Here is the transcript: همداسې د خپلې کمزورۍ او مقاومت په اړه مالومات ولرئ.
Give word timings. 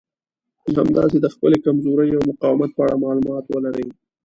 همداسې 0.79 1.17
د 1.21 1.27
خپلې 1.33 1.57
کمزورۍ 1.65 2.09
او 2.15 2.21
مقاومت 2.31 2.69
په 2.73 2.81
اړه 2.85 2.95
مالومات 3.03 3.45
ولرئ. 3.47 3.87